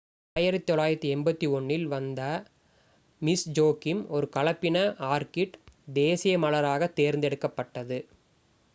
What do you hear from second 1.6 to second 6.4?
ல் Vanda Miss Joaquim ஒரு கலப்பின ஆர்கிட் தேசிய